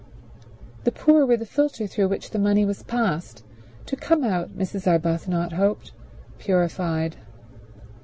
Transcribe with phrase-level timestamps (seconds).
[0.83, 3.43] The poor were the filter through which the money was passed,
[3.85, 4.87] to come out, Mrs.
[4.87, 5.91] Arbuthnot hoped,
[6.39, 7.17] purified.